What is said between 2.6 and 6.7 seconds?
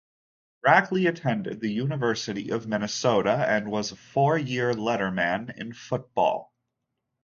Minnesota and was a four-year letterman in football.